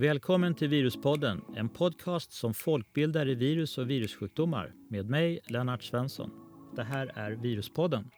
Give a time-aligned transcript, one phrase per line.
[0.00, 6.30] Välkommen till Viruspodden, en podcast som folkbildar i virus och virussjukdomar med mig, Lennart Svensson.
[6.76, 8.10] Det här är Viruspodden.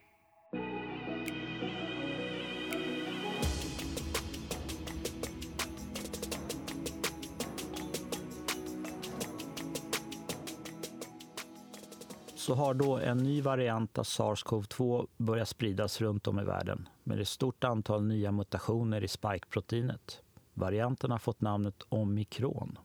[12.34, 17.20] så har då en ny variant av sars-cov-2 börjat spridas runt om i världen med
[17.20, 20.22] ett stort antal nya mutationer i spike-proteinet.
[20.54, 22.78] Varianten har fått namnet omikron.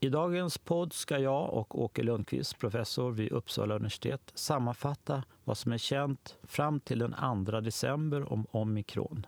[0.00, 5.72] I dagens podd ska jag och Åke Lundqvist, professor vid Uppsala universitet, sammanfatta vad som
[5.72, 9.26] är känt fram till den 2 december om omikron.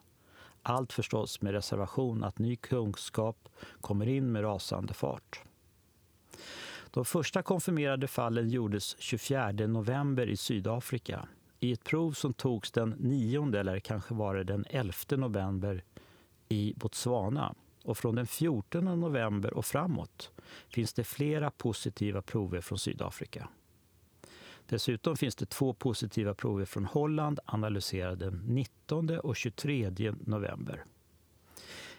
[0.62, 3.48] Allt förstås med reservation att ny kunskap
[3.80, 5.42] kommer in med rasande fart.
[6.90, 11.28] De första konfirmerade fallen gjordes 24 november i Sydafrika
[11.60, 15.84] i ett prov som togs den 9 eller kanske var det den 11 november
[16.50, 17.54] i Botswana.
[17.84, 20.30] Och från den 14 november och framåt
[20.68, 23.48] finns det flera positiva prover från Sydafrika.
[24.66, 30.84] Dessutom finns det två positiva prover från Holland analyserade den 19 och 23 november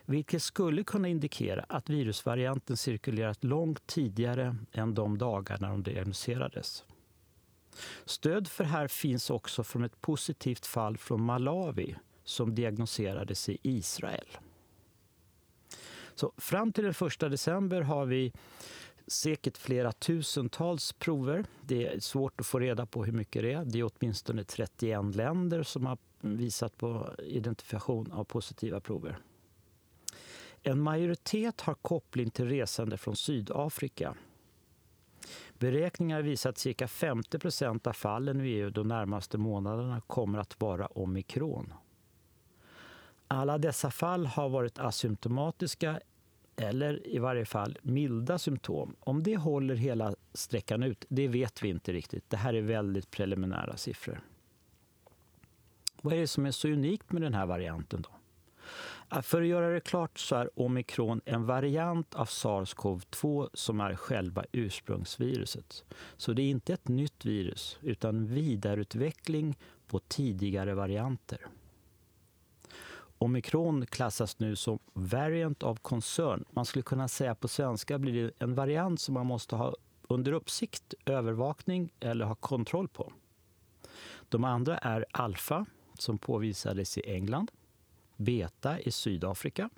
[0.05, 6.83] vilket skulle kunna indikera att virusvarianten cirkulerat långt tidigare än de dagar när de diagnostiserades.
[8.05, 13.57] Stöd för det här finns också från ett positivt fall från Malawi som diagnoserades i
[13.61, 14.27] Israel.
[16.15, 18.33] Så fram till den 1 december har vi
[19.07, 21.45] säkert flera tusentals prover.
[21.61, 23.65] Det är svårt att få reda på hur mycket det är.
[23.65, 29.17] Det är åtminstone 31 länder som har visat på identifikation av positiva prover.
[30.63, 34.15] En majoritet har koppling till resande från Sydafrika.
[35.53, 40.61] Beräkningar visar att cirka 50 procent av fallen i EU de närmaste månaderna kommer att
[40.61, 41.73] vara omikron.
[43.33, 45.99] Alla dessa fall har varit asymptomatiska
[46.55, 48.95] eller i varje fall milda symptom.
[48.99, 52.29] Om det håller hela sträckan ut, det vet vi inte riktigt.
[52.29, 54.21] Det här är väldigt preliminära siffror.
[56.01, 58.09] Vad är det som är så unikt med den här varianten då?
[59.21, 64.45] För att göra det klart så är omikron en variant av sars-cov-2 som är själva
[64.51, 65.83] ursprungsviruset.
[66.17, 69.57] Så det är inte ett nytt virus utan vidareutveckling
[69.87, 71.47] på tidigare varianter.
[73.21, 76.45] Omikron klassas nu som variant of concern.
[76.51, 80.31] Man skulle kunna säga på svenska blir det en variant som man måste ha under
[80.31, 83.13] uppsikt, övervakning eller ha kontroll på.
[84.29, 85.65] De andra är alfa,
[85.99, 87.51] som påvisades i England
[88.21, 89.69] beta i Sydafrika,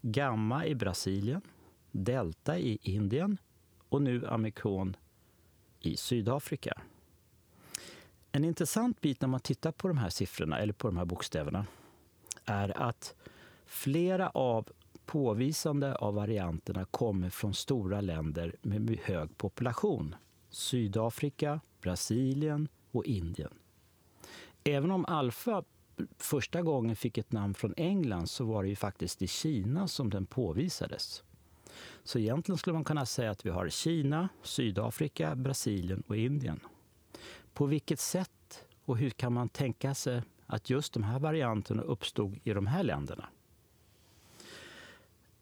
[0.00, 1.40] gamma i Brasilien,
[1.90, 3.38] delta i Indien
[3.88, 4.96] och nu amikron
[5.80, 6.82] i Sydafrika.
[8.32, 11.66] En intressant bit när man tittar på de här siffrorna, eller på de här bokstäverna,
[12.44, 13.14] är att
[13.66, 14.68] flera av
[15.06, 20.14] påvisande av varianterna kommer från stora länder med hög population.
[20.50, 23.52] Sydafrika, Brasilien och Indien.
[24.64, 25.64] Även om alfa
[26.18, 30.10] första gången fick ett namn från England så var det ju faktiskt i Kina som
[30.10, 31.22] den påvisades.
[32.04, 36.60] Så egentligen skulle man kunna säga att vi har Kina, Sydafrika, Brasilien och Indien.
[37.54, 42.38] På vilket sätt och hur kan man tänka sig att just de här varianterna uppstod
[42.44, 43.28] i de här länderna?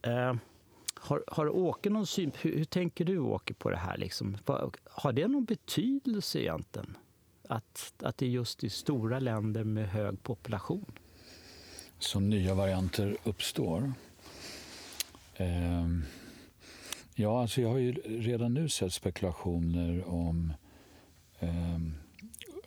[0.03, 0.35] Eh,
[0.95, 3.97] har, har Åke någon syn, hur, hur, tänker du Åke på det här?
[3.97, 4.37] Liksom?
[4.85, 6.97] Har det någon betydelse egentligen?
[7.51, 10.93] att, att det är just i stora länder med hög population.
[11.99, 13.93] Som nya varianter uppstår?
[15.37, 15.87] Eh,
[17.15, 20.53] ja, alltså jag har ju redan nu sett spekulationer om
[21.39, 21.79] eh,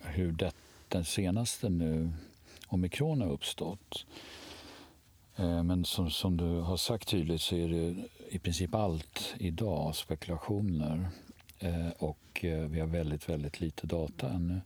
[0.02, 0.52] hur det,
[0.88, 2.12] den senaste nu,
[2.74, 4.06] omikron, har uppstått.
[5.36, 7.96] Eh, men som, som du har sagt tydligt så är det
[8.28, 11.08] i princip allt idag spekulationer.
[11.58, 14.60] Eh, och eh, vi har väldigt, väldigt lite data ännu.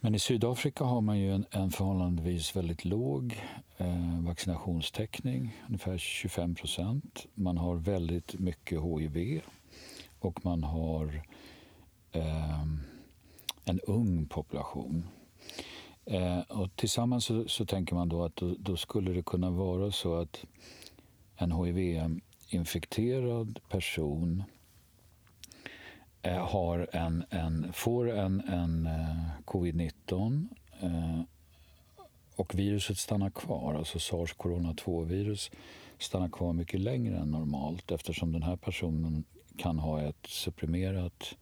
[0.00, 3.40] Men i Sydafrika har man ju en, en förhållandevis väldigt låg
[3.76, 7.26] eh, vaccinationstäckning, ungefär 25 procent.
[7.34, 9.42] Man har väldigt mycket hiv
[10.18, 11.22] och man har
[12.12, 12.62] eh,
[13.64, 15.06] en ung population.
[16.06, 19.90] Eh, och tillsammans så, så, tänker man då att då, då, skulle det kunna vara
[19.90, 20.44] så att
[21.36, 24.44] en hiv-infekterad person
[26.24, 30.48] Eh, har en, en, får en, en eh, covid-19
[30.80, 31.20] eh,
[32.36, 35.50] och viruset stannar kvar, alltså sars-corona-2-virus
[35.98, 39.24] stannar kvar mycket längre än normalt eftersom den här personen
[39.56, 41.34] kan ha ett supprimerat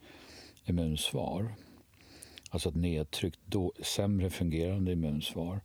[0.64, 1.54] immunsvar.
[2.52, 5.60] Alltså ett nedtryckt, då, sämre fungerande immunsvar.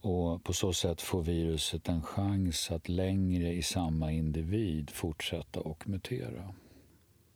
[0.00, 5.88] Och på så sätt får viruset en chans att längre i samma individ fortsätta och
[5.88, 6.54] mutera.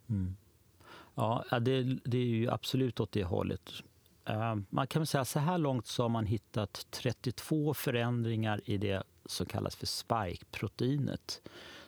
[0.09, 0.37] Mm.
[1.15, 3.73] Ja, det, det, är ju absolut åt det hållet.
[4.25, 8.79] Eh, man kan väl säga så här långt så har man hittat 32 förändringar i
[8.79, 11.43] det som kallas för spike-proteinet.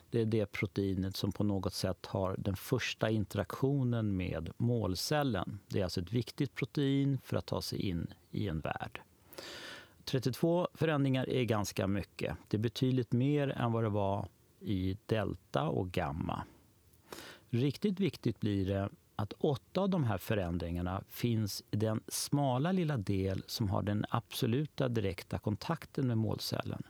[0.09, 5.59] Det är det proteinet som på något sätt har den första interaktionen med målcellen.
[5.67, 9.01] Det är alltså ett viktigt protein för att ta sig in i en värld.
[10.03, 12.37] 32 förändringar är ganska mycket.
[12.47, 14.27] Det är betydligt mer än vad det var
[14.59, 16.43] i delta och gamma.
[17.49, 22.97] Riktigt viktigt blir det att åtta av de här förändringarna finns i den smala lilla
[22.97, 26.83] del som har den absoluta direkta kontakten med målcellen.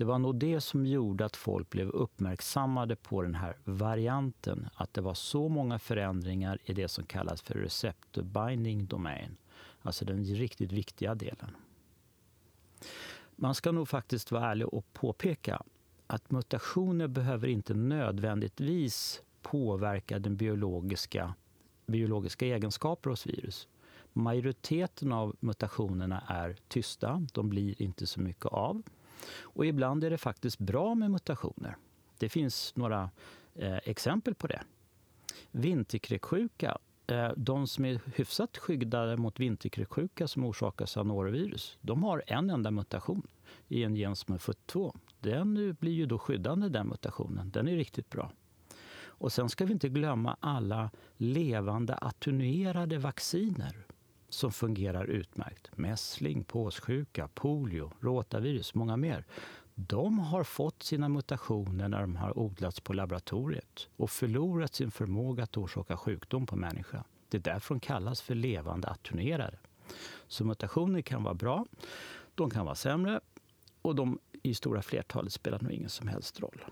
[0.00, 4.68] Det var nog det som gjorde att folk blev uppmärksammade på den här varianten.
[4.74, 9.36] Att det var så många förändringar i det som kallas för receptor binding domain.
[9.82, 11.56] Alltså den riktigt viktiga delen.
[13.36, 15.62] Man ska nog faktiskt vara ärlig och påpeka
[16.06, 21.34] att mutationer behöver inte nödvändigtvis påverka den biologiska,
[21.86, 23.68] biologiska egenskaper hos virus.
[24.12, 28.82] Majoriteten av mutationerna är tysta, de blir inte så mycket av.
[29.40, 31.76] Och ibland är det faktiskt bra med mutationer.
[32.18, 33.10] Det finns några
[33.54, 34.62] eh, exempel på det.
[35.50, 42.22] Vinterkräksjuka, eh, de som är hyfsat skyddade mot vinterkräksjuka som orsakas av norovirus, de har
[42.26, 43.26] en enda mutation
[43.68, 44.96] i en gen som är 42.
[45.20, 47.50] Den blir ju då skyddande, den mutationen.
[47.50, 48.32] Den är riktigt bra.
[49.20, 53.86] Och sen ska vi inte glömma alla levande attenuerade vacciner
[54.30, 55.70] som fungerar utmärkt.
[55.76, 59.24] Mässling, påssjuka, polio, rotavirus, många mer.
[59.74, 65.42] De har fått sina mutationer när de har odlats på laboratoriet och förlorat sin förmåga
[65.44, 67.04] att orsaka sjukdom på människa.
[67.28, 69.58] Det är därför de kallas för levande attenuerade.
[70.28, 71.66] Så mutationer kan vara bra,
[72.34, 73.20] de kan vara sämre
[73.82, 76.64] och de i stora flertalet spelar nog ingen som helst roll.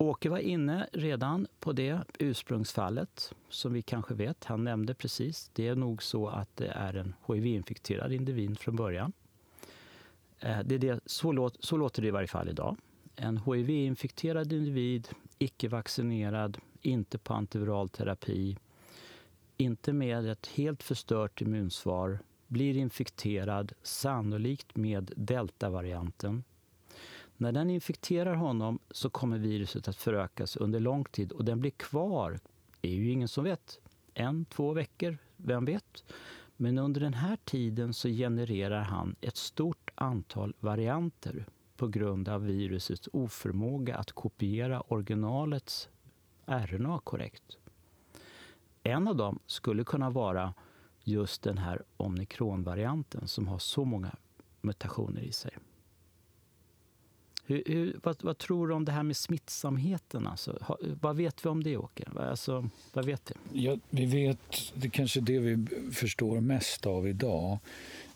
[0.00, 4.44] Åke var inne redan på det ursprungsfallet, som vi kanske vet.
[4.44, 5.50] Han nämnde precis.
[5.52, 9.12] Det är nog så att det är en hiv-infekterad individ från början.
[10.40, 12.76] Eh, det är det, så, låt, så låter det i varje fall idag.
[13.16, 15.08] En hiv-infekterad individ,
[15.38, 18.58] icke-vaccinerad, inte på antiviral terapi,
[19.56, 26.44] inte med ett helt förstört immunsvar, blir infekterad, sannolikt med deltavarianten
[27.40, 31.70] när den infekterar honom så kommer viruset att förökas under lång tid och den blir
[31.70, 32.40] kvar,
[32.80, 33.78] det är ju ingen som vet.
[34.14, 36.04] En, två veckor, vem vet?
[36.56, 41.46] Men under den här tiden så genererar han ett stort antal varianter
[41.76, 45.88] på grund av virusets oförmåga att kopiera originalets
[46.46, 47.58] RNA korrekt.
[48.82, 50.54] En av dem skulle kunna vara
[51.04, 54.16] just den här omikronvarianten som har så många
[54.60, 55.52] mutationer i sig.
[57.48, 60.26] Hur, hur, vad, vad, tror du om det här med smittsamheten?
[60.26, 60.58] Alltså?
[60.60, 62.04] Ha, vad vet vi om det, Åke?
[62.16, 63.64] Alltså, vad vet vi?
[63.64, 67.58] Ja, vi vet, det är kanske det vi förstår mest av idag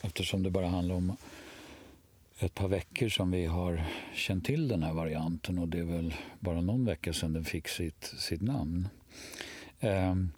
[0.01, 1.17] eftersom det bara handlar om
[2.39, 3.85] ett par veckor som vi har
[4.15, 7.69] känt till den här varianten och det är väl bara någon vecka sedan den fick
[7.69, 8.89] sitt, sitt namn.
[9.81, 10.33] Um,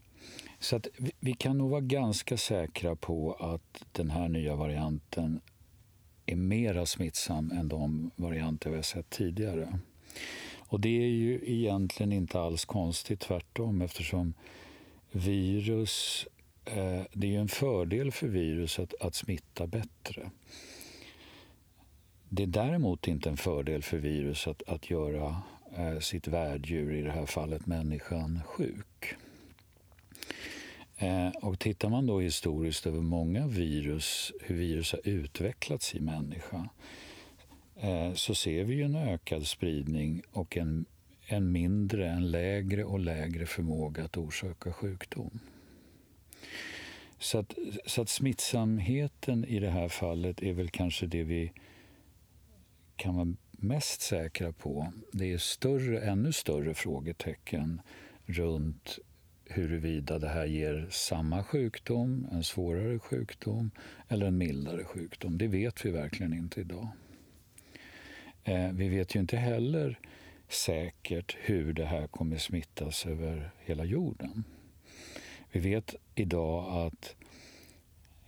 [0.58, 5.40] så att vi, vi kan nog vara ganska säkra på att den här nya varianten
[6.26, 9.78] är mera smittsam än de varianter vi har sett tidigare.
[10.58, 14.34] Och det är ju egentligen inte alls konstigt, tvärtom eftersom
[15.12, 16.26] virus,
[16.64, 20.30] eh, det är ju en fördel för virus att, att smitta bättre.
[22.28, 25.42] Det är däremot inte en fördel för virus att, att göra
[25.76, 29.16] eh, sitt värddjur, i det här fallet människan, sjuk.
[31.04, 36.68] Eh, och tittar man då historiskt över många virus, hur virus har utvecklats i människa
[37.76, 40.84] eh, så ser vi en ökad spridning och en,
[41.26, 45.40] en mindre, en lägre och lägre förmåga att orsaka sjukdom.
[47.18, 47.54] Så att,
[47.86, 51.52] så att smittsamheten i det här fallet är väl kanske det vi
[52.96, 54.92] kan vara mest säkra på.
[55.12, 57.80] Det är större, ännu större frågetecken
[58.26, 58.98] runt
[59.46, 63.70] huruvida det här ger samma sjukdom, en svårare sjukdom
[64.08, 65.38] eller en mildare sjukdom.
[65.38, 66.88] Det vet vi verkligen inte idag.
[68.44, 69.98] Eh, vi vet ju inte heller
[70.48, 74.44] säkert hur det här kommer smittas över hela jorden.
[75.52, 77.14] Vi vet idag att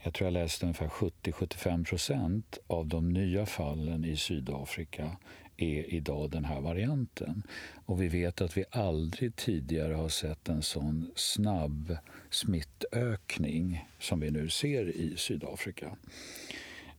[0.02, 5.16] jag tror jag läste ungefär 70-75 procent av de nya fallen i Sydafrika
[5.56, 7.42] är idag den här varianten.
[7.86, 11.96] Och vi vet att vi aldrig tidigare har sett en sån snabb
[12.30, 15.96] smittökning som vi nu ser i Sydafrika.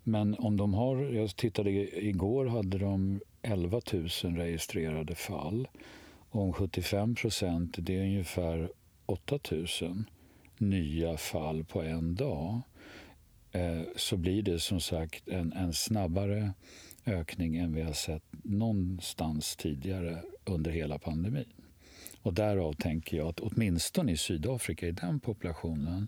[0.04, 1.70] Men om de har, jag tittade
[2.06, 5.68] igår, hade de 11 000 registrerade fall.
[6.30, 8.70] Om 75 procent, det är ungefär
[9.06, 9.40] 8
[9.82, 10.04] 000
[10.58, 12.62] nya fall på en dag
[13.52, 16.54] eh, så blir det som sagt en, en snabbare
[17.08, 21.54] ökning än vi har sett någonstans tidigare under hela pandemin.
[22.22, 26.08] Och därav tänker jag att åtminstone i Sydafrika, i den populationen,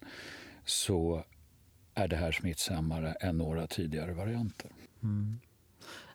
[0.65, 1.23] så
[1.93, 4.71] är det här smittsammare än några tidigare varianter.
[5.03, 5.39] Mm.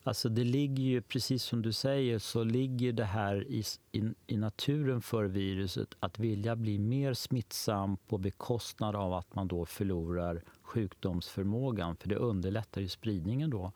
[0.06, 4.36] Alltså det ligger ju, precis som du säger, så ligger det här i, i, i,
[4.36, 10.42] naturen för viruset att vilja bli mer smittsam på bekostnad av att man då förlorar
[10.62, 13.72] sjukdomsförmågan, för det underlättar ju spridningen då.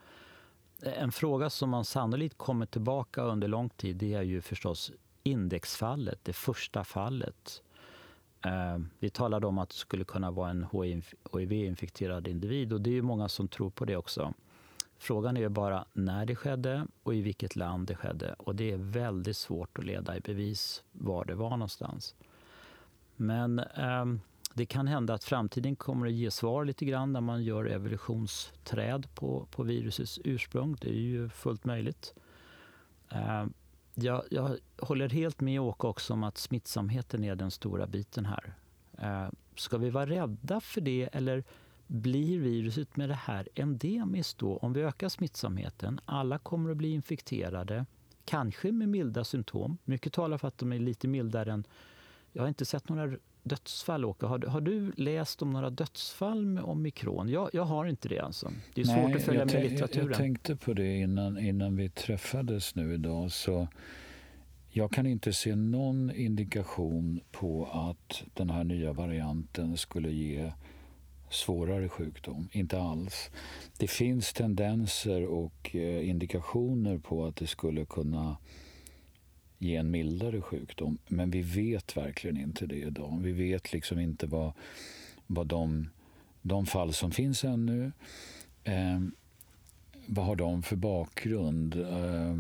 [0.82, 4.92] En fråga som man sannolikt kommer tillbaka under lång tid det är ju förstås
[5.23, 7.62] indexfallet, det första fallet.
[8.44, 10.66] Eh, vi talade om att det skulle kunna vara en
[11.32, 14.35] hiv-infekterad individ och det är ju många som tror på det också.
[14.99, 18.35] Frågan är ju bara när det skedde och i vilket land det skedde.
[18.38, 22.14] Och det är väldigt svårt att leda i bevis var det var någonstans.
[23.16, 24.04] Men eh,
[24.59, 29.15] det kan hända att framtiden kommer att ge svar lite grann när man gör evolutionsträd
[29.15, 30.77] på, på virusets ursprung.
[30.81, 32.15] Det är ju fullt möjligt.
[33.12, 33.47] Eh,
[33.95, 38.55] jag, jag, håller helt med Åke också om att smittsamheten är den stora biten här.
[38.99, 41.45] Eh, ska vi vara rädda för det eller
[41.87, 44.57] blir viruset med det här endemiskt då?
[44.57, 47.87] Om vi ökar smittsamheten, alla kommer att bli infekterade,
[48.25, 49.79] kanske med milda symptom.
[49.85, 51.65] Mycket talar för att de är lite mildare än...
[52.33, 53.17] Jag har inte sett några
[53.49, 54.26] dödsfall, Åke.
[54.26, 57.28] Har, har du läst om några dödsfall med omikron?
[57.28, 58.19] Jag, jag har inte det.
[58.19, 58.52] Alltså.
[58.75, 60.09] Det är svårt Nej, att följa med i litteraturen.
[60.09, 63.33] Jag tänkte på det innan, innan vi träffades nu idag.
[63.33, 63.69] Så
[64.71, 70.52] jag kan inte se någon indikation på att den här nya varianten skulle ge
[71.31, 72.49] svårare sjukdom.
[72.52, 73.31] Inte alls.
[73.78, 78.37] Det finns tendenser och eh, indikationer på att det skulle kunna
[79.59, 80.99] ge en mildare sjukdom.
[81.07, 83.21] Men vi vet verkligen inte det idag.
[83.23, 84.53] Vi vet liksom inte vad,
[85.27, 85.88] vad de,
[86.43, 87.93] de fall som finns ännu,
[88.65, 89.00] eh,
[90.07, 91.75] vad har de för bakgrund?
[91.75, 92.38] Eh,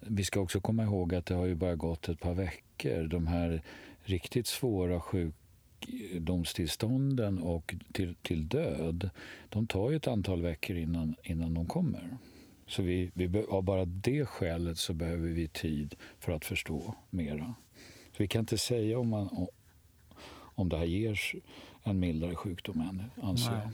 [0.00, 3.06] vi ska också komma ihåg att det har ju bara gått ett par veckor.
[3.06, 3.62] De här
[4.02, 9.10] riktigt svåra sjukdomstillstånden och till, till död,
[9.48, 12.18] de tar ju ett antal veckor innan, innan de kommer.
[12.66, 17.54] Så vi, vi, av bara det skälet så behöver vi tid för att förstå mera.
[18.12, 19.46] Så vi kan inte säga om, man,
[20.38, 21.20] om det här ger
[21.82, 23.70] en mildare sjukdom ännu, anser jag.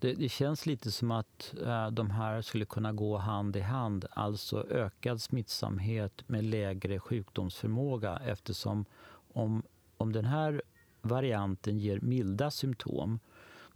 [0.00, 4.04] Det, det, känns lite som att äh, de här skulle kunna gå hand i hand.
[4.10, 8.84] Alltså ökad smittsamhet med lägre sjukdomsförmåga eftersom
[9.32, 9.62] om,
[9.96, 10.62] om den här
[11.00, 13.20] varianten ger milda symptom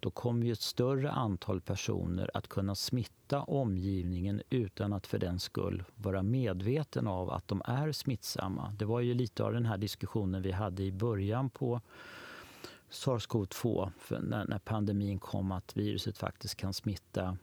[0.03, 5.39] då kommer ju ett större antal personer att kunna smitta omgivningen utan att för den
[5.39, 8.75] skull vara medveten av att de är smittsamma.
[8.79, 11.81] Det var ju lite av den här diskussionen vi hade i början på
[12.91, 17.37] sars-cov-2 när, när, pandemin kom att viruset faktiskt kan smitta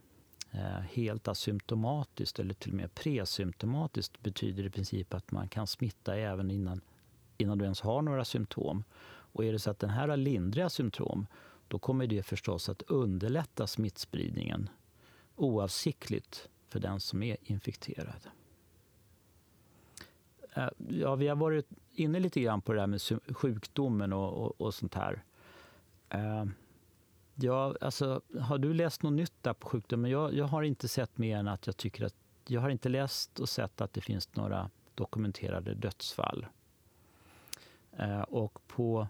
[0.51, 6.15] eh, helt asymptomatiskt eller till och med presymptomatiskt betyder i princip att man kan smitta
[6.15, 6.81] även innan,
[7.37, 8.83] innan du ens har några symptom.
[9.31, 11.27] Och är det så att den här har lindriga symptom
[11.69, 14.69] då kommer det förstås att underlätta smittspridningen
[15.35, 18.27] oavsiktligt för den som är infekterad.
[20.53, 23.01] Eh, ja, vi har varit inne lite grann på det här med
[23.37, 25.23] sjukdomen och, och, och sånt här.
[26.09, 26.45] Eh,
[27.35, 30.11] ja, alltså, har du läst något nytt där på sjukdomen?
[30.11, 32.15] Jag, jag har inte sett mer än att jag tycker att
[32.47, 36.45] jag har inte läst och sett att det finns några dokumenterade dödsfall.
[37.91, 39.07] Eh, och på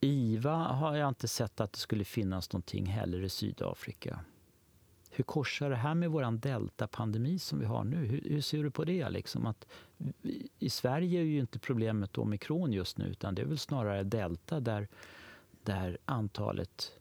[0.00, 4.20] IVA har jag inte sett att det skulle finnas någonting heller i Sydafrika.
[5.10, 7.96] Hur korsar det här med vår deltapandemi som vi har nu?
[7.96, 9.10] Hur, hur, ser du på det?
[9.10, 9.66] Liksom att
[10.58, 14.60] I Sverige är ju inte problemet omikron just nu utan det är väl snarare delta
[14.60, 14.88] där,
[15.62, 16.92] där antalet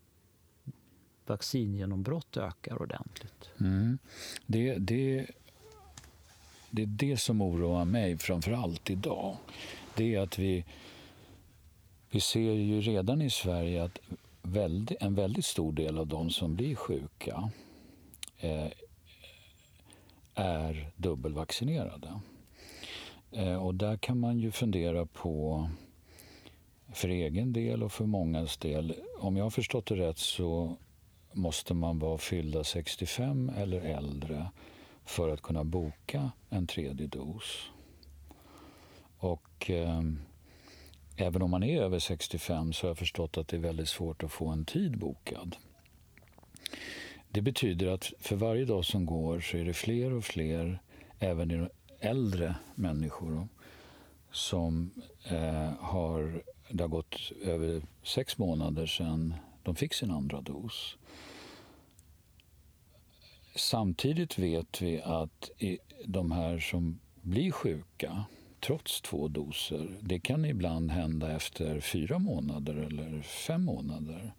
[1.26, 3.50] vaccingenombrott ökar ordentligt.
[3.60, 3.98] Mm.
[4.46, 5.28] Det, det,
[6.70, 9.38] det är det som oroar mig framför allt idag.
[9.96, 10.66] Det är att vi
[12.12, 14.00] vi ser ju redan i Sverige att
[14.42, 17.52] väldigt, en väldigt stor del av de som blir sjuka
[18.40, 18.68] eh,
[20.36, 22.20] är dubbelvaccinerade.
[23.32, 25.70] Eh, och där kan man ju fundera på,
[26.94, 30.78] för egen del och för mångas del, om jag har förstått det rätt så
[31.34, 34.50] måste man vara fyllda 65 eller äldre
[35.06, 37.72] för att kunna boka en tredje dos.
[39.18, 40.02] Och eh,
[41.22, 44.24] Även om man är över 65 så har jag förstått att det är väldigt svårt
[44.24, 45.56] att få en tid bokad.
[47.30, 50.80] Det betyder att för varje dag som går så är det fler och fler,
[51.20, 53.48] även äldre människor
[54.32, 54.92] som
[55.24, 56.44] eh, har...
[56.70, 59.34] Det har gått över sex månader sedan
[59.64, 60.98] de fick sin andra dos.
[63.56, 65.50] Samtidigt vet vi att
[66.06, 68.26] de här som blir sjuka
[68.62, 74.34] trots två doser, det kan ibland hända efter fyra månader eller fem månader.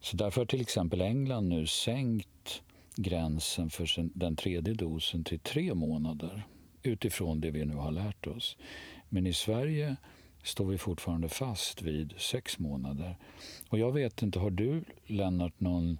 [0.00, 2.62] Så därför har till exempel England nu sänkt
[2.96, 6.42] gränsen för den tredje dosen till tre månader
[6.82, 8.56] utifrån det vi nu har lärt oss.
[9.08, 9.96] Men i Sverige
[10.42, 13.16] står vi fortfarande fast vid sex månader.
[13.68, 15.98] Och jag vet inte, har du Lennart någon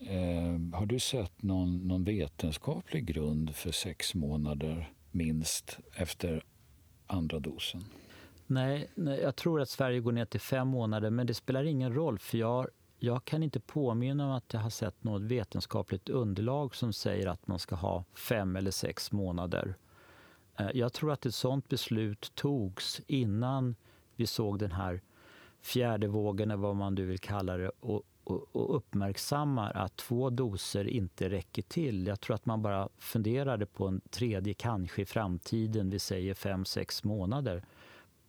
[0.00, 6.44] eh, har du sett någon, någon vetenskaplig grund för sex månader minst efter
[7.06, 7.84] andra dosen?
[8.46, 11.94] Nej, nej, jag tror att Sverige går ner till fem månader, men det spelar ingen
[11.94, 16.74] roll för jag, jag kan inte påminna om att jag har sett något vetenskapligt underlag
[16.74, 19.74] som säger att man ska ha fem eller sex månader.
[20.56, 23.76] Eh, jag tror att ett sånt beslut togs innan
[24.16, 25.00] vi såg den här
[25.60, 28.02] fjärde vågen, eller vad man nu vill kalla det, och,
[28.32, 32.06] och, och uppmärksammar att två doser inte räcker till.
[32.06, 36.64] Jag tror att man bara funderade på en tredje kanske i framtiden, vi säger fem,
[36.64, 37.64] sex månader.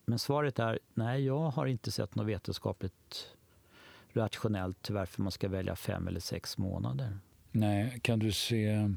[0.06, 3.28] Men svaret är nej, jag har inte sett något vetenskapligt
[4.14, 7.18] rationellt till varför man ska välja fem eller sex månader.
[7.52, 8.94] Nej, kan du se,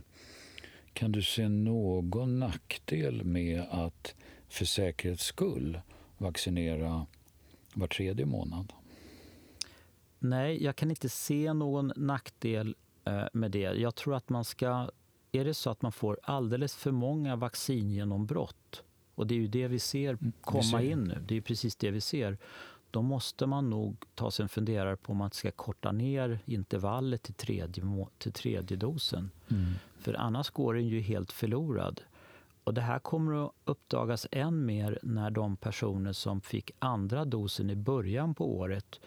[0.93, 4.15] kan du se någon nackdel med att
[4.49, 5.81] för säkerhets skull
[6.19, 7.07] vaccinera
[7.75, 8.73] var tredje månad?
[10.19, 13.59] Nej, jag kan inte se någon nackdel eh, med det.
[13.59, 14.91] Jag tror att man ska...
[15.33, 18.83] Är det så att man får alldeles för många vaccingenombrott
[19.17, 21.25] och det är ju det vi ser mm, komma in nu.
[21.27, 22.39] Det är precis det vi ser.
[22.91, 27.23] Då måste man nog ta sig en funderare på om man ska korta ner intervallet
[27.23, 29.31] till tredje, till tredje dosen.
[29.49, 29.73] Mm.
[29.99, 32.01] För annars går den ju helt förlorad.
[32.65, 37.71] Och det här kommer att uppdagas än mer när de personer som fick andra dosen
[37.71, 39.01] i början på året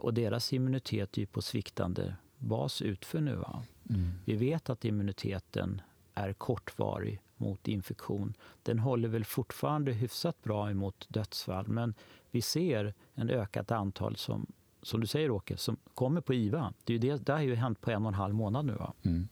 [0.00, 3.44] och deras immunitet är på sviktande bas utför nu.
[3.90, 4.10] Mm.
[4.24, 5.80] Vi vet att immuniteten
[6.14, 8.34] är kortvarig mot infektion.
[8.62, 11.94] Den håller väl fortfarande hyfsat bra emot dödsfall men
[12.30, 14.46] vi ser en ökat antal som,
[14.82, 16.72] som du säger Åke, som kommer på IVA.
[16.84, 18.72] Det, är det, det har ju hänt på en och en halv månad nu.
[18.72, 18.92] Va?
[19.02, 19.28] Mm.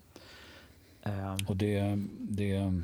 [1.07, 1.49] Uh.
[1.49, 2.83] Och det, det,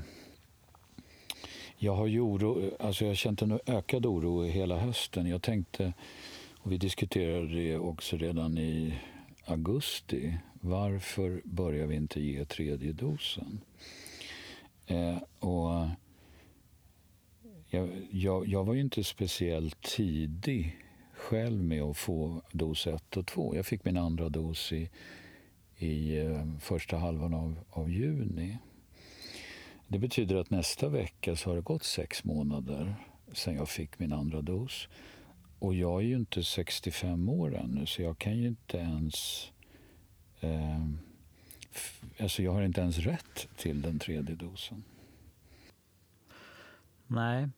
[1.76, 5.26] jag har ju oro, alltså jag har känt en ökad oro hela hösten.
[5.26, 5.92] Jag tänkte,
[6.68, 8.94] vi diskuterade det också redan i
[9.44, 13.60] augusti, varför börjar vi inte ge tredje dosen?
[14.86, 15.88] Eh, och
[17.68, 20.76] jag, jag, jag, var ju inte speciellt tidig
[21.12, 23.56] själv med att få dos 1 och 2.
[23.56, 24.90] Jag fick min andra dos i,
[25.76, 28.58] i eh, första halvan av, av juni.
[29.88, 32.94] Det betyder att nästa vecka så har det gått sex månader
[33.32, 34.88] sedan jag fick min andra dos.
[35.58, 39.50] Och jag är ju inte 65 år ännu, så jag kan ju inte ens...
[40.40, 40.86] Eh,
[42.20, 44.84] alltså jag har inte ens rätt till den tredje dosen.
[47.06, 47.48] Nej,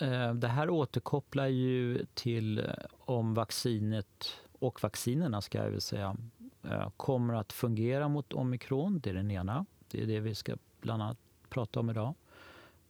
[0.00, 2.64] eh, det här återkopplar ju till eh,
[2.98, 6.16] om vaccinet och vaccinerna ska jag väl säga
[6.62, 9.00] eh, kommer att fungera mot omikron.
[9.00, 9.66] Det är den ena.
[9.90, 11.18] Det är det vi ska bland annat
[11.48, 12.14] prata om idag.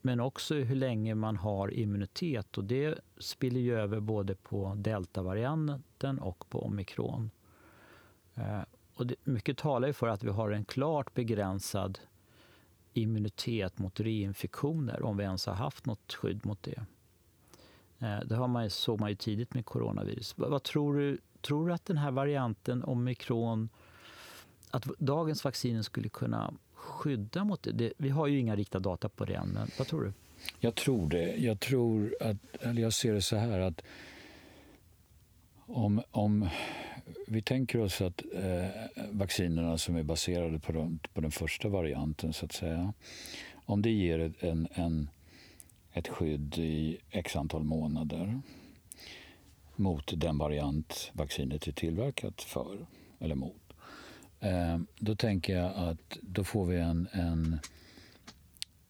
[0.01, 6.19] Men också hur länge man har immunitet och det spiller ju över både på deltavarianten
[6.19, 7.31] och på omikron.
[8.35, 8.63] Eh,
[8.95, 11.99] och det, mycket talar ju för att vi har en klart begränsad
[12.93, 16.85] immunitet mot reinfektioner, om vi ens har haft något skydd mot det.
[17.99, 20.35] Eh, det har man, såg man ju tidigt med coronavirus.
[20.39, 23.69] Vad tror du, tror du att den här varianten omikron,
[24.71, 26.55] att dagens vacciner skulle kunna
[26.89, 27.73] skydda mot det?
[27.73, 27.93] det?
[27.97, 30.13] Vi har ju inga riktiga data på det än, men vad tror du?
[30.61, 31.37] Jag tror det.
[31.37, 33.83] Jag tror att, eller jag ser det så här att
[35.67, 36.49] om, om
[37.27, 38.67] vi tänker oss att eh,
[39.11, 42.93] vaccinerna som är baserade på, de, på, den första varianten, så att säga,
[43.55, 45.11] om det ger en, en,
[45.93, 48.41] ett skydd i x antal månader
[49.77, 52.87] mot den variant vaccinet är tillverkat för
[53.19, 53.68] eller mot,
[54.41, 57.59] Ehm, då tänker jag att då får vi en, en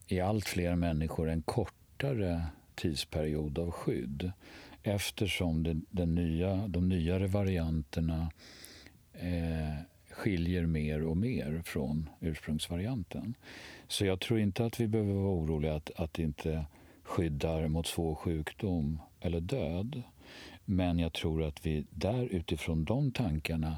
[0.07, 4.33] i allt fler människor en kortare tidsperiod av skydd
[4.83, 8.31] eftersom det, den nya, de nyare varianterna
[9.13, 13.35] eh, skiljer mer och mer från ursprungsvarianten.
[13.89, 16.65] Så jag tror inte att vi behöver vara oroliga att, att det inte
[17.03, 20.03] skyddar mot svår sjukdom eller död.
[20.65, 23.77] Men jag tror att vi där utifrån de tankarna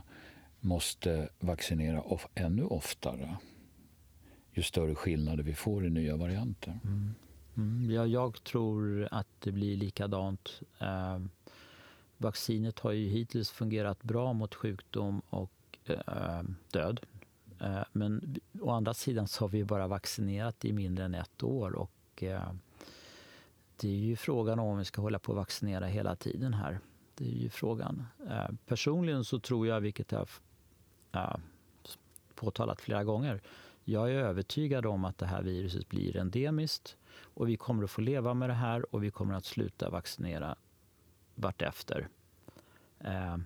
[0.60, 3.36] måste vaccinera of ännu oftare
[4.52, 6.80] ju större skillnader vi får i nya varianter.
[6.84, 7.14] Mm.
[7.56, 10.60] Mm, ja, jag tror att det blir likadant.
[10.78, 11.18] Eh,
[12.16, 15.52] vaccinet har ju hittills fungerat bra mot sjukdom och
[15.84, 16.42] eh,
[16.72, 17.00] död.
[17.60, 21.72] Eh, men å andra sidan så har vi bara vaccinerat i mindre än ett år.
[21.72, 22.52] Och, eh,
[23.76, 26.78] det är ju frågan om vi ska hålla på att vaccinera hela tiden här.
[27.14, 28.06] Det är ju frågan.
[28.30, 30.28] Ehm, personligen så tror jag, vilket jag
[31.12, 31.36] äh,
[32.34, 33.40] påtalat flera gånger,
[33.84, 38.00] jag är övertygad om att det här viruset blir endemiskt och vi kommer att få
[38.00, 40.56] leva med det här och vi kommer att sluta vaccinera
[41.34, 42.08] vartefter.
[43.00, 43.36] Eh,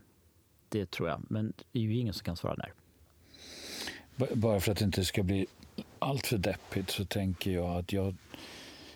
[0.68, 2.72] det tror jag, men det är ju ingen som kan svara när.
[4.34, 5.46] Bara för att det inte ska bli
[5.98, 8.14] allt för deppigt så tänker jag att jag,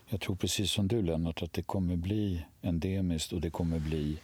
[0.07, 4.19] jag tror precis som du Lennart att det kommer bli endemiskt och det kommer bli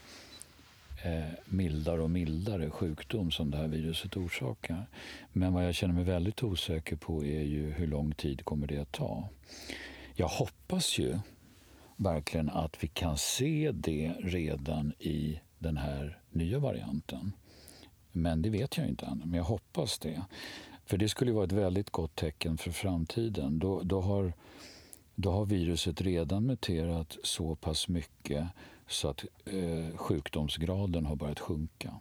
[1.04, 4.86] Eh, mildare och mildare sjukdom som det här viruset orsakar.
[5.32, 8.78] Men vad jag känner mig väldigt osäker på är ju hur lång tid kommer det
[8.78, 9.28] att ta.
[10.14, 11.18] Jag hoppas ju
[11.96, 17.32] verkligen att vi kan se det redan i den här nya varianten.
[18.12, 20.22] Men det vet jag inte än, men jag hoppas det.
[20.86, 23.58] För det skulle vara ett väldigt gott tecken för framtiden.
[23.58, 24.32] Då, då, har,
[25.14, 28.48] då har viruset redan muterat så pass mycket
[28.86, 31.94] så att eh, sjukdomsgraden har börjat sjunka.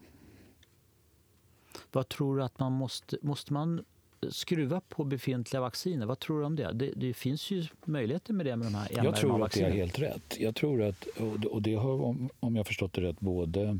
[1.91, 3.17] Vad tror du att man måste...
[3.21, 3.85] Måste man
[4.29, 6.05] skruva på befintliga vacciner?
[6.05, 6.71] Vad tror du om det?
[6.73, 9.71] Det, det finns ju möjligheter med det med de här Jag tror att det är
[9.71, 10.37] helt rätt.
[10.39, 11.07] Jag tror att,
[11.51, 13.79] och det har, om jag förstått det rätt, både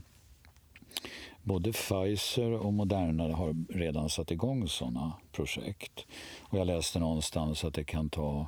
[1.44, 6.06] Både Pfizer och Moderna har redan satt igång sådana projekt.
[6.42, 8.48] Och jag läste någonstans att det kan ta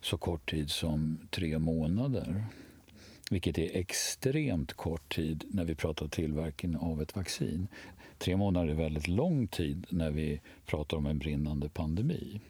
[0.00, 2.44] så kort tid som tre månader.
[3.30, 7.68] Vilket är extremt kort tid när vi pratar tillverkning av ett vaccin.
[8.18, 12.40] Tre månader är väldigt lång tid när vi pratar om en brinnande pandemi.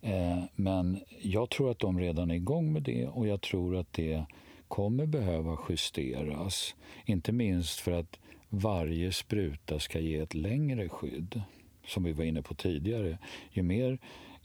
[0.00, 3.92] Eh, men jag tror att de redan är igång med det och jag tror att
[3.92, 4.24] det
[4.68, 6.74] kommer behöva justeras.
[7.04, 11.42] Inte minst för att varje spruta ska ge ett längre skydd.
[11.86, 13.18] Som vi var inne på tidigare.
[13.52, 13.98] Ju mer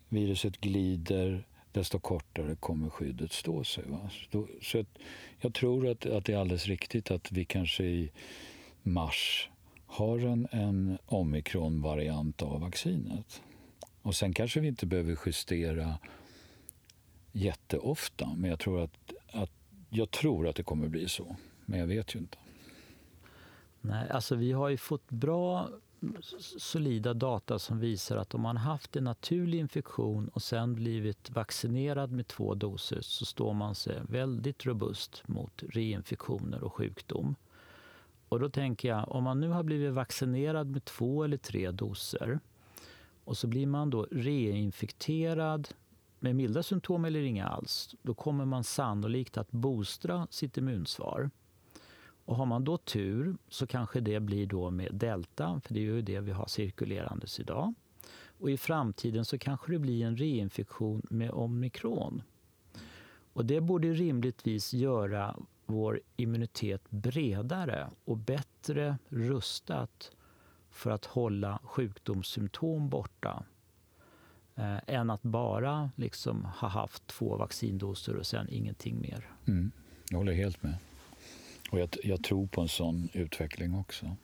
[0.09, 3.83] viruset glider, desto kortare kommer skyddet stå sig.
[3.87, 4.09] Va?
[4.61, 4.85] Så
[5.39, 8.11] jag tror att, att det är alldeles riktigt att vi kanske i
[8.83, 9.49] mars
[9.85, 13.41] har en, en omikron-variant av vaccinet.
[14.01, 15.97] Och sen kanske vi inte behöver justera
[17.31, 19.51] jätteofta, men jag tror att, att,
[19.89, 21.35] jag tror att det kommer bli så.
[21.65, 22.37] Men jag vet ju inte.
[23.81, 25.69] Nej, alltså vi har ju fått bra
[26.57, 32.11] solida data som visar att om man haft en naturlig infektion och sen blivit vaccinerad
[32.11, 37.35] med två doser så står man sig väldigt robust mot reinfektioner och sjukdom.
[38.29, 42.39] Och då tänker jag, om man nu har blivit vaccinerad med två eller tre doser
[43.23, 45.69] och så blir man då reinfekterad
[46.19, 51.29] med milda symptom eller inga alls, då kommer man sannolikt att boostra sitt immunsvar.
[52.25, 55.83] Och har man då tur så kanske det blir då med delta, för det är
[55.83, 57.73] ju det vi har cirkulerandes idag.
[58.39, 62.21] Och i framtiden så kanske det blir en reinfektion med omikron.
[63.33, 65.35] Och det borde rimligtvis göra
[65.65, 70.11] vår immunitet bredare och bättre rustat
[70.69, 73.43] för att hålla sjukdomssymptom borta
[74.55, 79.27] eh, än att bara liksom ha haft två vaccindoser och sen ingenting mer.
[79.47, 79.71] Mm.
[80.09, 80.75] Jag håller helt med.
[81.71, 84.15] Och jag, jag, tror på en sån utveckling också.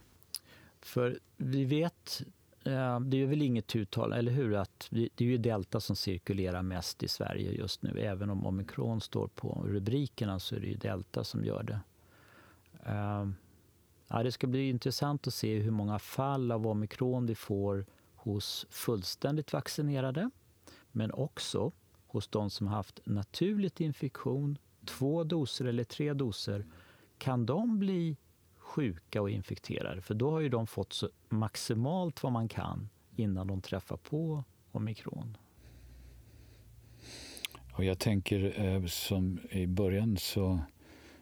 [0.82, 2.21] För vi vet,
[2.63, 6.62] eh, det är väl inget uttal, eller hur, att det är ju delta som cirkulerar
[6.62, 7.99] mest i Sverige just nu.
[7.99, 11.80] Även om omikron står på rubrikerna så är det ju delta som gör det.
[12.86, 13.27] Eh,
[14.08, 18.65] ja, det ska bli intressant att se hur många fall av omikron vi får hos
[18.69, 20.30] fullständigt vaccinerade,
[20.91, 21.71] men också
[22.08, 26.65] hos de som haft naturligt infektion, två doser eller tre doser
[27.21, 28.17] kan de bli
[28.57, 30.01] sjuka och infekterade?
[30.01, 34.43] För då har ju de fått så maximalt vad man kan innan de träffar på
[34.71, 35.38] omikron.
[37.73, 40.60] Och jag tänker, eh, som i början så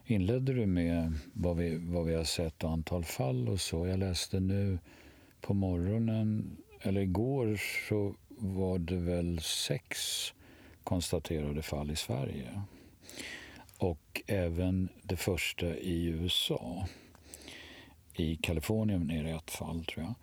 [0.06, 3.88] inledde du med vad vi, vad vi har sett och antal fall och så.
[3.88, 4.80] Jag läste nu
[5.42, 7.60] på morgonen, eller igår,
[7.90, 9.98] så var det väl sex
[10.84, 12.62] konstaterade fall i Sverige
[13.80, 16.88] och även det första i USA.
[18.14, 20.16] I Kalifornien är det ett fall, tror jag.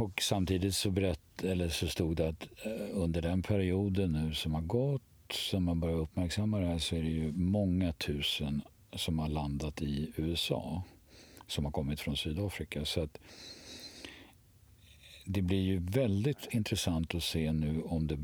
[0.00, 4.54] Och samtidigt så, berätt, eller så stod det att eh, under den perioden nu som
[4.54, 9.18] har gått, som man börjar uppmärksamma det här, så är det ju många tusen som
[9.18, 10.82] har landat i USA
[11.46, 12.84] som har kommit från Sydafrika.
[12.84, 13.18] Så att
[15.24, 18.18] det blir ju väldigt intressant att se nu om det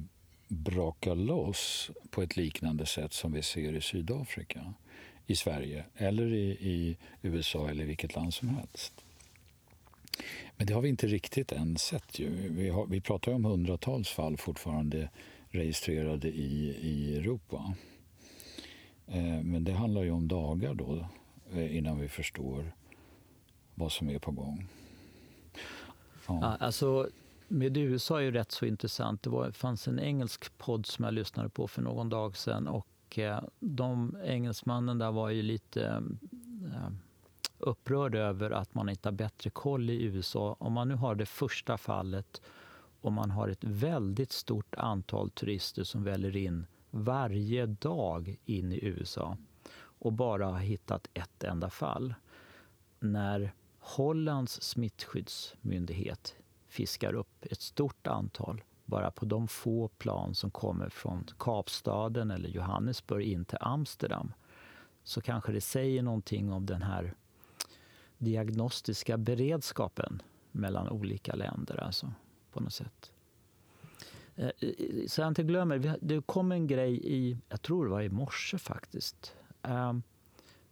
[0.48, 4.74] brakar loss på ett liknande sätt som vi ser i Sydafrika,
[5.26, 8.92] i Sverige eller i, i USA eller vilket land som helst.
[10.56, 12.18] Men det har vi inte riktigt än sett.
[12.18, 12.30] Ju.
[12.48, 15.08] Vi, har, vi pratar om hundratals fall fortfarande
[15.48, 17.74] registrerade i, i Europa.
[19.06, 21.06] Eh, men det handlar ju om dagar då
[21.52, 22.72] eh, innan vi förstår
[23.74, 24.68] vad som är på gång.
[26.26, 26.38] Ja.
[26.40, 27.08] ja alltså,
[27.48, 29.22] med USA är ju rätt så intressant.
[29.22, 33.18] Det var, fanns en engelsk podd som jag lyssnade på för någon dag sedan och
[33.18, 36.02] eh, de engelsmannen där var ju lite
[36.74, 36.90] eh,
[37.58, 40.56] upprörd över att man inte har bättre koll i USA.
[40.58, 42.40] Om man nu har det första fallet
[43.00, 48.84] och man har ett väldigt stort antal turister som väller in varje dag in i
[48.84, 49.36] USA
[49.78, 52.14] och bara har hittat ett enda fall.
[53.00, 56.36] När Hollands smittskyddsmyndighet
[56.76, 62.48] fiskar upp ett stort antal bara på de få plan som kommer från Kapstaden eller
[62.48, 64.32] Johannesburg in till Amsterdam
[65.04, 67.14] så kanske det säger någonting om den här
[68.18, 71.82] diagnostiska beredskapen mellan olika länder.
[71.82, 72.12] Alltså,
[72.52, 73.12] på något sätt.
[74.34, 74.50] Eh,
[75.06, 78.58] så jag inte glömmer, det kom en grej i, jag tror det var i morse
[78.58, 79.92] faktiskt, eh,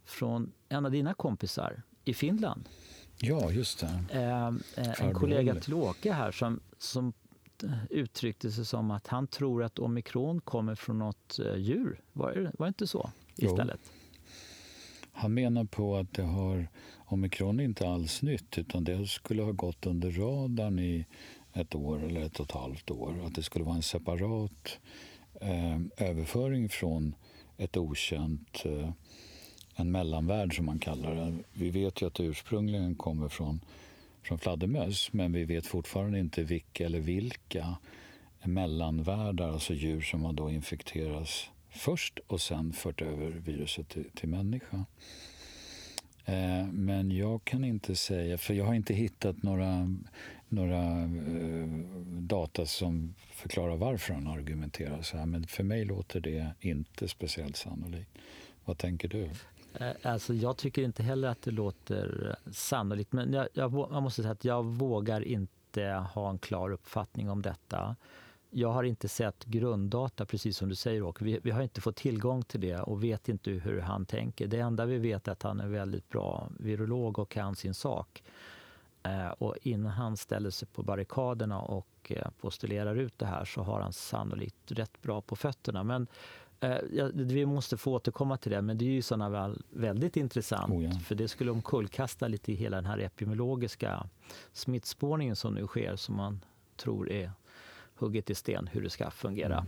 [0.04, 2.68] från en av dina kompisar i Finland.
[3.20, 4.18] Ja, just det.
[4.18, 7.12] Ehm, eh, en kollega till Åke här som, som
[7.90, 12.00] uttryckte sig som att han tror att omikron kommer från något eh, djur.
[12.12, 13.80] Var det, var det inte så istället?
[13.84, 13.90] Jo.
[15.12, 16.68] Han menar på att det har,
[17.04, 21.06] omikron är inte alls nytt utan det skulle ha gått under radarn i
[21.52, 23.26] ett år eller ett och ett halvt år.
[23.26, 24.78] Att det skulle vara en separat
[25.40, 27.14] eh, överföring från
[27.56, 28.90] ett okänt, eh,
[29.76, 31.34] en mellanvärld som man kallar det.
[31.52, 33.60] Vi vet ju att det ursprungligen kommer från,
[34.22, 37.76] från fladdermöss men vi vet fortfarande inte vilka eller vilka
[38.42, 44.28] mellanvärldar, alltså djur som har då infekterats först och sen fört över viruset till, till
[44.28, 44.84] människa.
[46.24, 49.96] Eh, men jag kan inte säga, för jag har inte hittat några,
[50.48, 51.68] några eh,
[52.06, 55.26] data som förklarar varför han argumenterar så här.
[55.26, 58.10] Men för mig låter det inte speciellt sannolikt.
[58.64, 59.30] Vad tänker du?
[59.74, 63.12] Eh, alltså, jag tycker inte heller att det låter eh, sannolikt.
[63.12, 65.84] Men jag, jag, jag måste säga att jag vågar inte
[66.14, 67.96] ha en klar uppfattning om detta
[68.56, 71.96] jag har inte sett grunddata, precis som du säger, och vi, vi, har inte fått
[71.96, 74.46] tillgång till det och vet inte hur han tänker.
[74.46, 78.22] Det enda vi vet är att han är väldigt bra virolog och kan sin sak.
[79.02, 83.62] Eh, och innan han ställer sig på barrikaderna och eh, postulerar ut det här så
[83.62, 85.84] har han sannolikt rätt bra på fötterna.
[85.84, 86.08] Men eh,
[86.92, 90.72] ja, vi måste få återkomma till det, men det är ju såna väl väldigt intressant.
[90.72, 90.90] Oh ja.
[90.90, 94.08] För det skulle omkullkasta lite i hela den här epidemiologiska
[94.52, 96.40] smittspårningen som nu sker, som man
[96.76, 97.30] tror är
[97.94, 99.66] hugget i sten hur det ska fungera.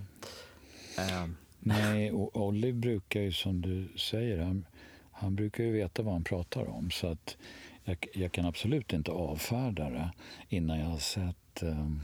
[0.98, 1.24] Mm.
[1.24, 1.36] Uh.
[1.58, 4.66] Nej, och Olive brukar ju som du säger, han,
[5.10, 6.90] han brukar ju veta vad han pratar om.
[6.90, 7.36] Så att
[7.84, 10.10] jag, jag kan absolut inte avfärda det
[10.48, 12.00] innan jag har sett um,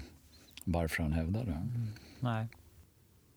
[0.64, 1.50] varför han hävdar det.
[1.50, 1.88] Mm.
[2.20, 2.46] Nej.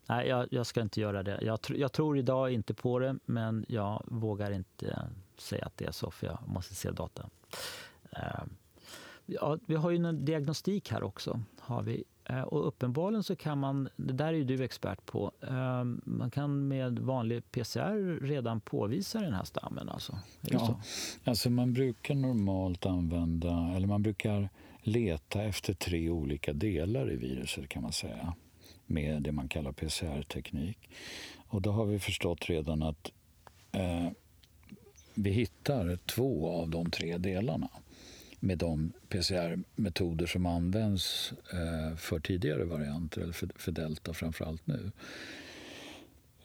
[0.08, 1.38] Nej, jag, jag, ska inte göra det.
[1.42, 5.84] Jag, tr jag, tror idag inte på det, men jag vågar inte säga att det
[5.84, 7.30] är så, för jag måste se data.
[8.12, 8.44] Uh,
[9.26, 11.40] ja, vi har ju en diagnostik här också.
[11.60, 15.32] Har vi Eh, och uppenbarligen så kan man, det där är ju du expert på,
[15.48, 19.88] ehm, man kan med vanlig PCR redan påvisa den här stammen.
[19.88, 20.18] Alltså.
[20.40, 20.80] ja, så?
[21.30, 24.48] alltså man brukar normalt använda, eller man brukar
[24.80, 28.34] leta efter tre olika delar i viruset kan man säga
[28.86, 30.78] med det man kallar PCR-teknik.
[31.48, 33.12] Och då har vi förstått redan att
[33.72, 34.08] eh,
[35.14, 37.68] vi hittar två av de tre delarna
[38.40, 44.66] med de PCR-metoder som används eh, för tidigare varianter, eller för, för delta framför allt
[44.66, 44.92] nu.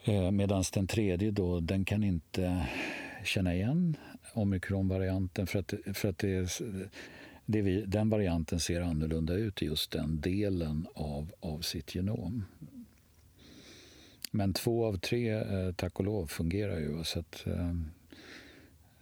[0.03, 2.67] Eh, Medan den tredje då, den kan inte
[3.23, 3.95] känna igen
[4.33, 6.47] omikronvarianten för att, för att det, är
[7.59, 12.45] vi, den varianten ser annorlunda ut i just den delen av, av sitt genom.
[14.31, 17.03] Men två av tre, eh, tack och lov, fungerar ju.
[17.03, 17.73] Så att, eh,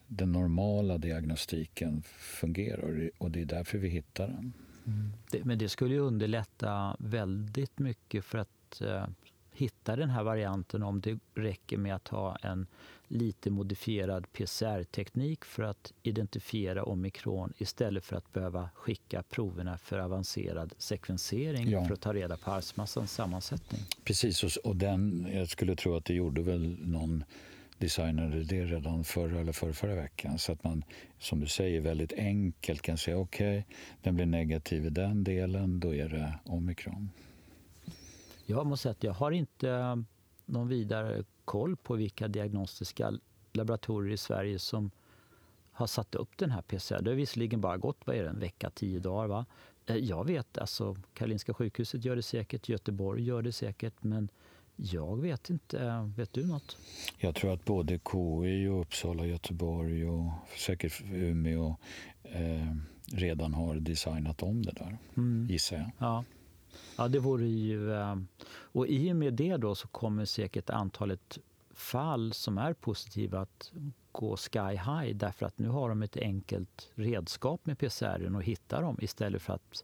[0.08, 4.54] den normala diagnostiken fungerar och det är därför vi hittar den.
[4.86, 5.10] Mm.
[5.32, 9.08] Det, men det skulle ju underlätta väldigt mycket för att eh,
[9.52, 12.68] hitta den här varianten om det räcker med att ha en
[13.10, 20.74] lite modifierad PCR-teknik för att identifiera omikron istället för att behöva skicka proverna för avancerad
[20.78, 21.86] sekvensering ja.
[21.86, 23.82] för att ta reda på arvsmassans sammansättning.
[24.04, 27.24] Precis, och den, jag skulle tro att det gjorde väl någon
[27.80, 30.38] designade det redan förra eller förra, förra veckan.
[30.40, 30.84] Så att man,
[31.20, 35.80] som du säger, väldigt enkelt kan säga okej, okay, den blir negativ i den delen,
[35.80, 37.10] då är det omikron.
[38.46, 40.04] Jag måste säga att jag har inte
[40.46, 43.14] någon vidare koll på vilka diagnostiska
[43.54, 44.92] laboratorier i Sverige som
[45.72, 47.02] har satt upp den här PCR.
[47.02, 49.28] Det har visserligen bara gått vad är det, en vecka, tio dagar.
[49.28, 49.46] Va?
[49.86, 54.30] Eh, jag vet, alltså Karolinska sjukhuset gör det säkert, Göteborg gör det säkert, men
[54.76, 56.12] jag vet inte.
[56.18, 56.78] Vet du något?
[57.18, 61.76] Jag tror att både KI, och Uppsala, Göteborg och säkert Umeå
[62.24, 65.48] eh, redan har designat om det där, mm.
[65.50, 65.92] gissar jag.
[65.98, 66.24] Ja
[67.00, 67.94] ja, det vore ju...
[67.94, 68.16] Eh,
[68.50, 71.38] och i och med det då så kommer säkert antalet
[71.74, 73.72] fall som är positiva att
[74.12, 78.82] gå sky high därför att nu har de ett enkelt redskap med PCR och hitta
[78.82, 79.84] dem istället för att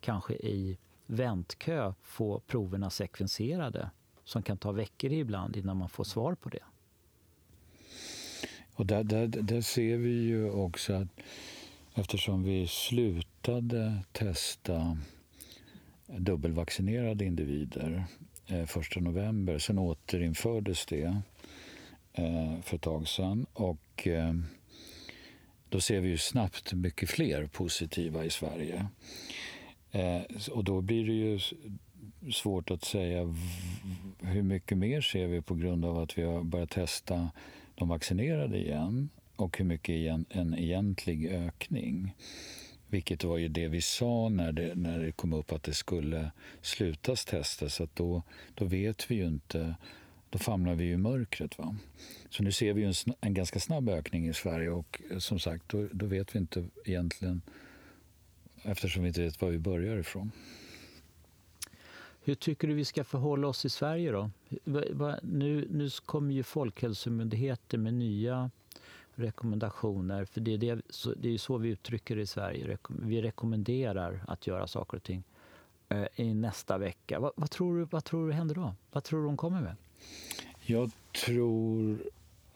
[0.00, 3.90] kanske i väntkö få proverna sekvenserade
[4.24, 6.62] som kan ta veckor ibland innan man får svar på det.
[8.74, 11.08] Och där, där, där ser vi ju också att
[11.94, 14.98] eftersom vi slutade testa
[16.18, 18.04] dubbelvaccinerade individer
[18.46, 21.20] eh, 1 november, sen återinfördes det
[22.12, 23.46] eh, för ett tag sedan.
[23.52, 24.34] Och, eh,
[25.68, 28.86] då ser vi ju snabbt mycket fler positiva i Sverige.
[30.50, 31.40] Och då blir det ju
[32.32, 33.34] svårt att säga
[34.20, 37.30] hur mycket mer ser vi på grund av att vi har börjat testa
[37.74, 42.14] de vaccinerade igen och hur mycket är en egentlig ökning.
[42.88, 46.30] Vilket var ju det vi sa när det, när det kom upp att det skulle
[46.62, 47.74] slutas testas.
[47.74, 48.22] Så då,
[48.54, 49.74] då vet vi ju inte,
[50.30, 51.58] då famlar vi ju i mörkret.
[51.58, 51.76] Va?
[52.30, 55.68] Så nu ser vi en, en ganska snabb ökning i Sverige och eh, som sagt,
[55.68, 57.42] då, då vet vi inte egentligen
[58.64, 60.30] eftersom vi inte vet var vi börjar ifrån.
[62.24, 64.30] Hur tycker du vi ska förhålla oss i Sverige då?
[65.22, 68.50] Nu, nu kommer ju Folkhälsomyndigheten med nya
[69.14, 70.24] rekommendationer.
[70.24, 70.82] För det är, det,
[71.16, 72.78] det är så vi uttrycker det i Sverige.
[72.88, 75.22] Vi rekommenderar att göra saker och ting
[75.88, 77.20] eh, i nästa vecka.
[77.20, 78.74] Vad, vad, tror du, vad tror du händer då?
[78.92, 79.76] Vad tror du de kommer med?
[80.60, 80.90] Jag
[81.24, 81.98] tror...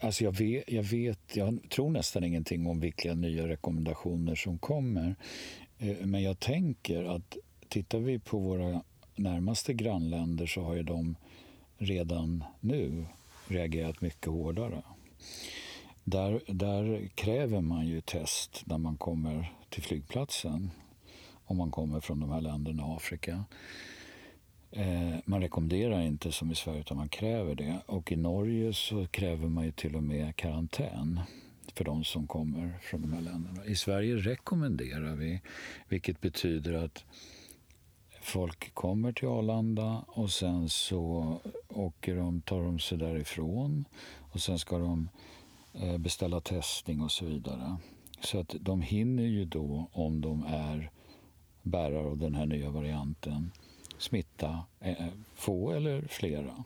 [0.00, 5.14] Alltså jag, vet, jag vet, jag tror nästan ingenting om vilka nya rekommendationer som kommer.
[5.78, 7.36] Eh, men jag tänker att
[7.68, 8.82] tittar vi på våra
[9.14, 11.16] närmaste grannländer så har ju de
[11.78, 13.06] redan nu
[13.48, 14.82] reagerat mycket hårdare.
[16.10, 20.70] Där, där kräver man ju test när man kommer till flygplatsen
[21.44, 23.44] om man kommer från de här länderna i Afrika.
[24.70, 27.80] Eh, man rekommenderar inte som i Sverige, utan man kräver det.
[27.86, 31.20] Och i Norge så kräver man ju till och med karantän
[31.74, 33.64] för de som kommer från de här länderna.
[33.64, 35.40] I Sverige rekommenderar vi,
[35.88, 37.04] vilket betyder att
[38.20, 43.84] folk kommer till Arlanda och sen så åker de, tar de sig därifrån
[44.18, 45.08] och sen ska de
[45.72, 47.76] Eh, beställa testning och så vidare.
[48.20, 50.90] Så att de hinner ju då, om de är
[51.62, 53.50] bärare av den här nya varianten,
[53.98, 56.64] smitta eh, få eller flera.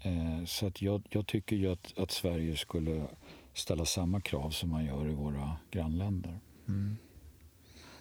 [0.00, 3.06] Eh, så att jag, jag tycker ju att, att, Sverige skulle
[3.54, 6.40] ställa samma krav som man gör i våra grannländer.
[6.68, 6.96] Mm.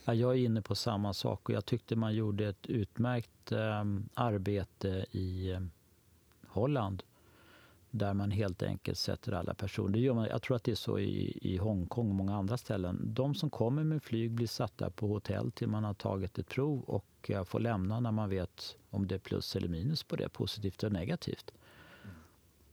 [0.06, 3.84] Ja, jag är inne på samma sak och jag tyckte man gjorde ett utmärkt eh,
[4.13, 5.60] arbete i eh,
[6.48, 7.04] Holland
[7.91, 9.89] där man helt enkelt sätter alla personer.
[9.89, 12.58] Det gör man, jag tror att det är så i, i Hongkong och många andra
[12.58, 13.13] ställen.
[13.13, 16.82] De som kommer med flyg blir satta på hotell till man har tagit ett prov
[16.82, 20.30] och eh, får lämna när man vet om det är plus eller minus på det,
[20.30, 21.54] positivt eller negativt.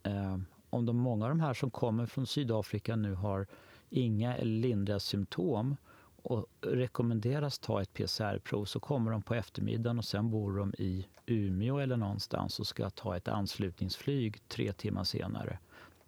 [0.04, 0.24] Mm.
[0.24, 0.38] Eh,
[0.70, 3.46] om de, många av de här som kommer från Sydafrika nu har
[3.90, 5.76] inga eller lindriga symptom
[6.22, 11.06] och rekommenderas ta ett PCR-prov så kommer de på eftermiddagen och sen bor de i
[11.30, 15.58] Umeå eller någonstans och ska ta ett anslutningsflyg tre timmar senare.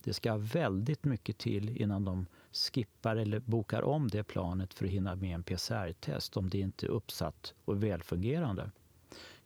[0.05, 4.91] Det ska väldigt mycket till innan de skippar eller bokar om det planet för att
[4.91, 8.71] hinna med en PCR-test om det inte är uppsatt och välfungerande.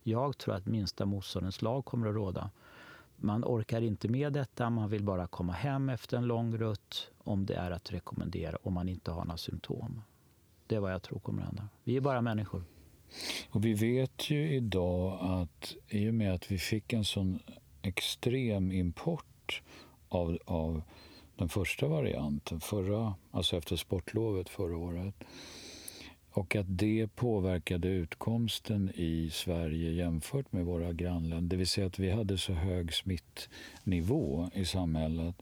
[0.03, 2.49] Jag tror att minsta motståndets lag kommer att råda.
[3.15, 7.45] Man orkar inte med detta, man vill bara komma hem efter en lång rutt om
[7.45, 10.01] det är att rekommendera om man inte har några symptom.
[10.67, 11.67] Det är vad jag tror kommer att hända.
[11.83, 12.63] Vi är bara människor.
[13.49, 17.39] Och vi vet ju idag att i och med att vi fick en sån
[17.81, 19.61] extrem import
[20.09, 20.81] av, av
[21.35, 25.15] den första varianten, förra, alltså efter sportlovet förra året,
[26.31, 31.49] och att det påverkade utkomsten i Sverige jämfört med våra grannländer.
[31.49, 35.35] Det vill säga att vi hade så hög smittnivå i samhället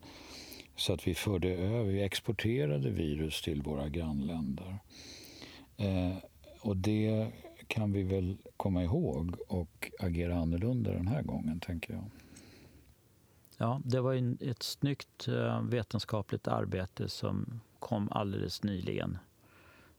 [0.75, 4.77] så att vi förde över, vi exporterade virus till våra grannländer.
[5.77, 6.17] Eh,
[6.61, 7.27] och det
[7.73, 12.03] kan vi väl komma ihåg och agera annorlunda den här gången, tänker jag.
[13.57, 19.17] Ja, det var ett snyggt eh, vetenskapligt arbete som kom alldeles nyligen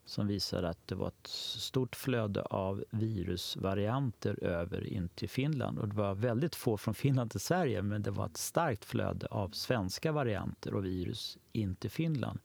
[0.05, 5.79] som visade att det var ett stort flöde av virusvarianter över in till Finland.
[5.79, 9.27] Och det var väldigt få från Finland till Sverige men det var ett starkt flöde
[9.27, 12.39] av svenska varianter och virus in till Finland.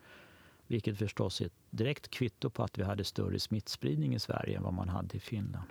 [0.70, 4.63] Vilket förstås är ett direkt kvitto på att vi hade större smittspridning i Sverige än
[4.63, 5.65] vad man hade i Finland.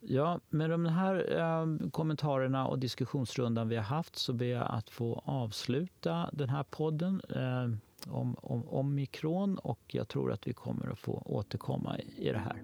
[0.00, 4.90] Ja, med de här eh, kommentarerna och diskussionsrundan vi har haft så ber jag att
[4.90, 10.52] få avsluta den här podden eh, om, om, om mikron och jag tror att vi
[10.52, 12.62] kommer att få återkomma i det här.